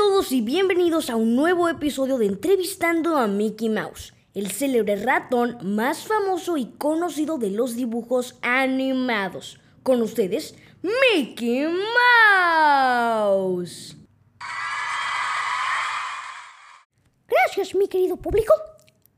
[0.00, 5.58] todos y bienvenidos a un nuevo episodio de Entrevistando a Mickey Mouse, el célebre ratón
[5.62, 9.60] más famoso y conocido de los dibujos animados.
[9.82, 11.66] Con ustedes, Mickey
[13.18, 13.94] Mouse.
[17.28, 18.54] Gracias, mi querido público.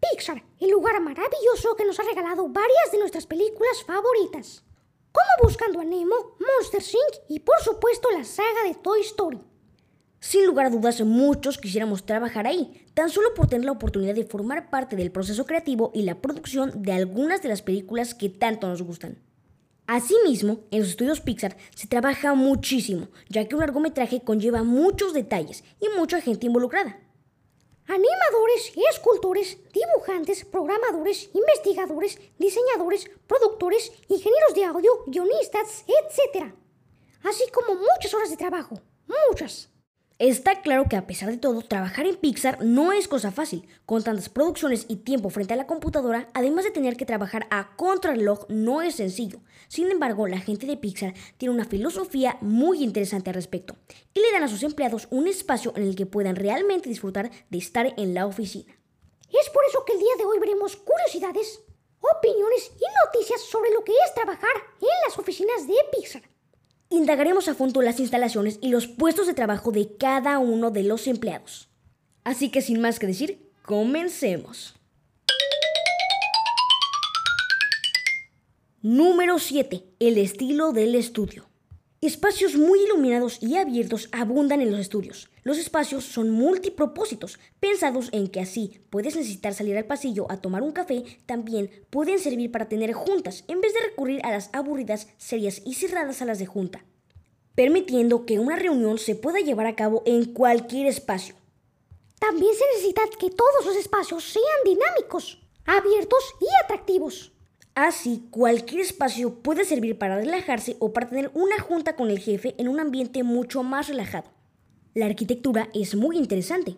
[0.00, 4.62] Pixar, el lugar maravilloso que nos ha regalado varias de nuestras películas favoritas,
[5.10, 7.22] como Buscando a Nemo, Monster Inc.
[7.28, 9.47] y por supuesto la saga de Toy Story.
[10.20, 14.24] Sin lugar a dudas, muchos quisiéramos trabajar ahí, tan solo por tener la oportunidad de
[14.24, 18.66] formar parte del proceso creativo y la producción de algunas de las películas que tanto
[18.68, 19.22] nos gustan.
[19.86, 25.62] Asimismo, en los estudios Pixar se trabaja muchísimo, ya que un largometraje conlleva muchos detalles
[25.80, 27.00] y mucha gente involucrada.
[27.86, 36.52] Animadores, escultores, dibujantes, programadores, investigadores, diseñadores, productores, ingenieros de audio, guionistas, etc.
[37.22, 38.78] Así como muchas horas de trabajo.
[39.30, 39.70] Muchas.
[40.18, 43.68] Está claro que a pesar de todo, trabajar en Pixar no es cosa fácil.
[43.86, 47.76] Con tantas producciones y tiempo frente a la computadora, además de tener que trabajar a
[47.76, 49.38] contrarreloj, no es sencillo.
[49.68, 53.76] Sin embargo, la gente de Pixar tiene una filosofía muy interesante al respecto
[54.12, 57.58] y le dan a sus empleados un espacio en el que puedan realmente disfrutar de
[57.58, 58.76] estar en la oficina.
[59.30, 61.62] Es por eso que el día de hoy veremos curiosidades,
[62.00, 66.22] opiniones y noticias sobre lo que es trabajar en las oficinas de Pixar.
[67.18, 71.08] Indagaremos a fondo las instalaciones y los puestos de trabajo de cada uno de los
[71.08, 71.68] empleados.
[72.22, 74.76] Así que sin más que decir, comencemos.
[78.82, 79.82] Número 7.
[79.98, 81.48] El estilo del estudio.
[82.00, 85.28] Espacios muy iluminados y abiertos abundan en los estudios.
[85.42, 90.62] Los espacios son multipropósitos, pensados en que así puedes necesitar salir al pasillo a tomar
[90.62, 95.08] un café, también pueden servir para tener juntas en vez de recurrir a las aburridas,
[95.16, 96.84] serias y cerradas salas de junta,
[97.58, 101.34] permitiendo que una reunión se pueda llevar a cabo en cualquier espacio.
[102.20, 107.32] También se necesita que todos los espacios sean dinámicos, abiertos y atractivos.
[107.74, 112.54] Así, cualquier espacio puede servir para relajarse o para tener una junta con el jefe
[112.58, 114.30] en un ambiente mucho más relajado.
[114.94, 116.76] La arquitectura es muy interesante.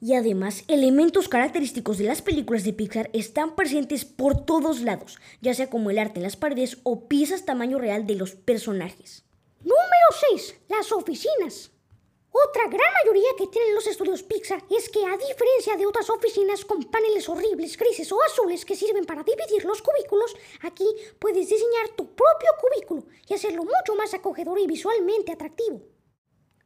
[0.00, 5.52] Y además, elementos característicos de las películas de Pixar están presentes por todos lados, ya
[5.52, 9.26] sea como el arte en las paredes o piezas tamaño real de los personajes.
[9.64, 10.54] Número 6.
[10.68, 11.70] Las oficinas.
[12.30, 16.64] Otra gran mayoría que tienen los estudios Pixar es que a diferencia de otras oficinas
[16.64, 20.86] con paneles horribles, grises o azules que sirven para dividir los cubículos, aquí
[21.18, 25.82] puedes diseñar tu propio cubículo y hacerlo mucho más acogedor y visualmente atractivo.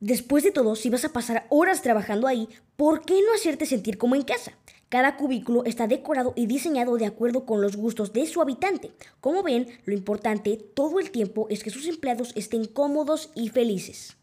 [0.00, 3.96] Después de todo, si vas a pasar horas trabajando ahí, ¿por qué no hacerte sentir
[3.96, 4.58] como en casa?
[4.88, 8.92] Cada cubículo está decorado y diseñado de acuerdo con los gustos de su habitante.
[9.20, 14.16] Como ven, lo importante todo el tiempo es que sus empleados estén cómodos y felices.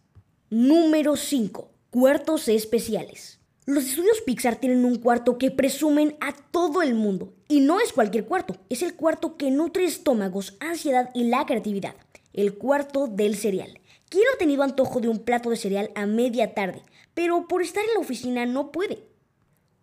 [0.50, 1.70] Número 5.
[1.90, 3.40] Cuartos especiales.
[3.66, 7.34] Los estudios Pixar tienen un cuarto que presumen a todo el mundo.
[7.50, 11.96] Y no es cualquier cuarto, es el cuarto que nutre estómagos, ansiedad y la creatividad.
[12.32, 13.80] El cuarto del cereal.
[14.08, 16.84] ¿Quién ha tenido antojo de un plato de cereal a media tarde?
[17.14, 19.13] Pero por estar en la oficina no puede.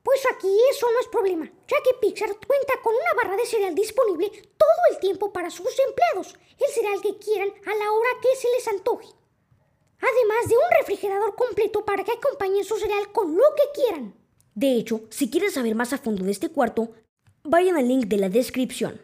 [0.02, 3.74] Pues aquí eso no es problema, ya que Pixar cuenta con una barra de cereal
[3.74, 8.36] disponible todo el tiempo para sus empleados, el cereal que quieran a la hora que
[8.36, 9.08] se les antoje
[10.00, 14.14] además de un refrigerador completo para que acompañen su cereal con lo que quieran.
[14.54, 16.90] De hecho, si quieres saber más a fondo de este cuarto,
[17.44, 19.00] vayan al link de la descripción.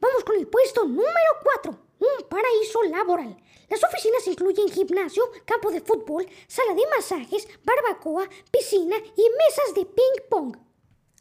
[0.00, 3.36] Vamos con el puesto número 4, un paraíso laboral.
[3.68, 9.86] Las oficinas incluyen gimnasio, campo de fútbol, sala de masajes, barbacoa, piscina y mesas de
[9.86, 10.56] ping pong.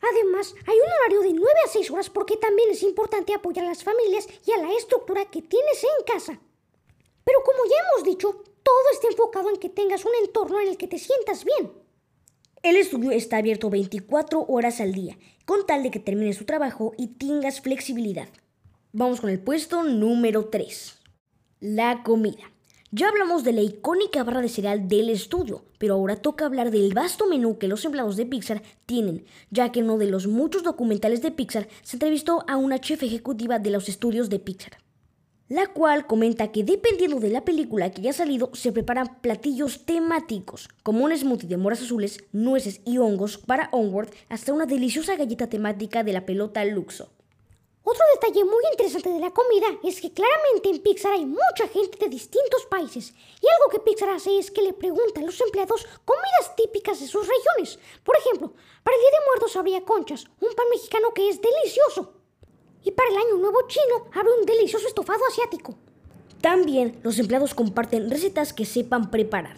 [0.02, 3.70] Además, hay un horario de 9 a 6 horas porque también es importante apoyar a
[3.70, 6.40] las familias y a la estructura que tienes en casa.
[7.24, 10.78] Pero como ya hemos dicho, todo está enfocado en que tengas un entorno en el
[10.78, 11.72] que te sientas bien.
[12.64, 16.94] El estudio está abierto 24 horas al día, con tal de que termines tu trabajo
[16.98, 18.30] y tengas flexibilidad.
[18.92, 20.98] Vamos con el puesto número 3.
[21.60, 22.52] La comida.
[22.90, 26.96] Ya hablamos de la icónica barra de cereal del estudio, pero ahora toca hablar del
[26.96, 30.64] vasto menú que los empleados de Pixar tienen, ya que en uno de los muchos
[30.64, 34.80] documentales de Pixar se entrevistó a una chef ejecutiva de los estudios de Pixar
[35.50, 40.70] la cual comenta que dependiendo de la película que haya salido, se preparan platillos temáticos,
[40.84, 45.50] como un smoothie de moras azules, nueces y hongos para Onward, hasta una deliciosa galleta
[45.50, 47.10] temática de la pelota Luxo.
[47.90, 51.98] Otro detalle muy interesante de la comida es que claramente en Pixar hay mucha gente
[51.98, 55.88] de distintos países, y algo que Pixar hace es que le pregunta a los empleados
[56.06, 57.80] comidas típicas de sus regiones.
[58.04, 58.54] Por ejemplo,
[58.84, 62.14] para el Día de Muertos habría conchas, un pan mexicano que es delicioso.
[62.84, 65.76] Y para el Año Nuevo Chino habrá un delicioso estofado asiático.
[66.42, 69.58] También los empleados comparten recetas que sepan preparar.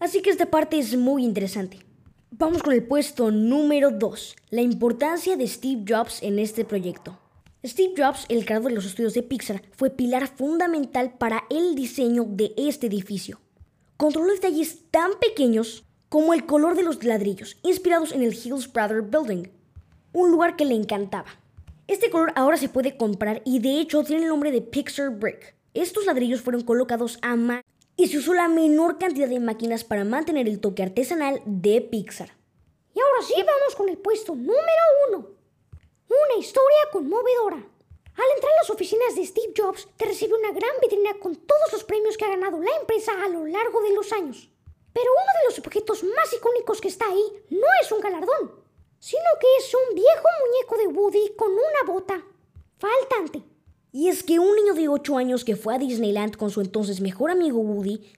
[0.00, 1.84] Así que esta parte es muy interesante.
[2.30, 7.18] Vamos con el puesto número 2, la importancia de Steve Jobs en este proyecto.
[7.66, 12.24] Steve Jobs, el creador de los estudios de Pixar, fue pilar fundamental para el diseño
[12.28, 13.40] de este edificio.
[13.96, 19.02] Controló detalles tan pequeños como el color de los ladrillos, inspirados en el Hills Brother
[19.02, 19.48] Building,
[20.12, 21.26] un lugar que le encantaba.
[21.88, 25.56] Este color ahora se puede comprar y de hecho tiene el nombre de Pixar Brick.
[25.74, 27.62] Estos ladrillos fueron colocados a mano
[27.96, 32.30] y se usó la menor cantidad de máquinas para mantener el toque artesanal de Pixar.
[32.94, 34.54] Y ahora sí vamos con el puesto número.
[36.28, 37.56] Una historia conmovedora.
[37.56, 41.72] Al entrar a las oficinas de Steve Jobs, te recibe una gran vitrina con todos
[41.72, 44.50] los premios que ha ganado la empresa a lo largo de los años.
[44.92, 48.52] Pero uno de los objetos más icónicos que está ahí no es un galardón,
[48.98, 52.22] sino que es un viejo muñeco de Woody con una bota
[52.78, 53.42] faltante.
[53.92, 57.00] Y es que un niño de 8 años que fue a Disneyland con su entonces
[57.00, 58.12] mejor amigo Woody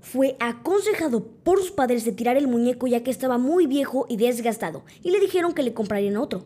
[0.00, 4.16] fue aconsejado por sus padres de tirar el muñeco ya que estaba muy viejo y
[4.16, 6.44] desgastado, y le dijeron que le comprarían otro.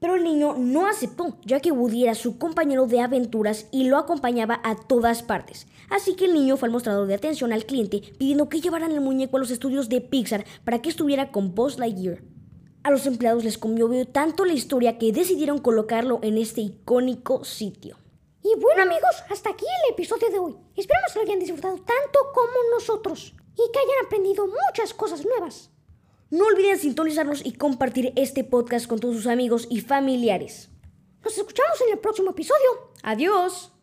[0.00, 3.96] Pero el niño no aceptó, ya que Woody era su compañero de aventuras y lo
[3.96, 5.66] acompañaba a todas partes.
[5.88, 9.00] Así que el niño fue al mostrador de atención al cliente pidiendo que llevaran el
[9.00, 12.22] muñeco a los estudios de Pixar para que estuviera con Buzz Lightyear.
[12.82, 17.96] A los empleados les conmovió tanto la historia que decidieron colocarlo en este icónico sitio.
[18.44, 20.54] Y bueno amigos, hasta aquí el episodio de hoy.
[20.76, 25.70] Esperamos que lo hayan disfrutado tanto como nosotros y que hayan aprendido muchas cosas nuevas.
[26.28, 30.68] No olviden sintonizarnos y compartir este podcast con todos sus amigos y familiares.
[31.24, 32.92] Nos escuchamos en el próximo episodio.
[33.02, 33.73] Adiós.